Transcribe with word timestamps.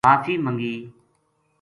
معافی 0.05 0.37
منگی 0.37 0.93